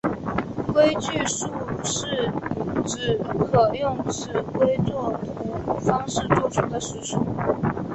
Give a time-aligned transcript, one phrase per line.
[0.73, 1.47] 规矩数
[1.83, 2.27] 是
[2.87, 7.23] 指可用尺规作图方式作出的实数。